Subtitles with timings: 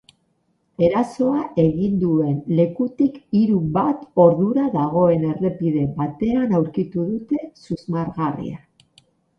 [0.85, 8.61] Erasoa egin duen lekutik hiru bat ordura dagoen errepide batean aurkitu dute susmagarria.